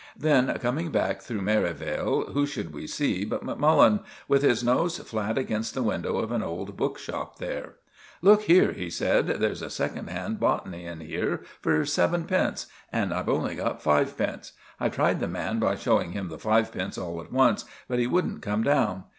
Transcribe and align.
Then, 0.17 0.51
coming 0.57 0.89
back 0.89 1.21
through 1.21 1.43
Merivale, 1.43 2.31
who 2.33 2.47
should 2.47 2.73
we 2.73 2.87
see 2.87 3.23
but 3.23 3.43
Macmullen, 3.45 3.99
with 4.27 4.41
his 4.41 4.63
nose 4.63 4.97
flat 4.97 5.37
against 5.37 5.75
the 5.75 5.83
window 5.83 6.17
of 6.17 6.31
an 6.31 6.41
old 6.41 6.75
book 6.75 6.97
shop 6.97 7.37
there! 7.37 7.75
"Look 8.23 8.41
here," 8.45 8.71
he 8.71 8.89
said, 8.89 9.27
"there's 9.27 9.61
a 9.61 9.69
second 9.69 10.09
hand 10.09 10.39
botany 10.39 10.85
in 10.87 11.01
here 11.01 11.43
for 11.61 11.85
sevenpence, 11.85 12.65
and 12.91 13.13
I've 13.13 13.29
only 13.29 13.53
got 13.53 13.83
fivepence. 13.83 14.53
I 14.79 14.89
tried 14.89 15.19
the 15.19 15.27
man 15.27 15.59
by 15.59 15.75
showing 15.75 16.13
him 16.13 16.29
the 16.29 16.39
fivepence 16.39 16.97
all 16.97 17.21
at 17.21 17.31
once, 17.31 17.65
but 17.87 17.99
he 17.99 18.07
wouldn't 18.07 18.41
come 18.41 18.63
down. 18.63 19.03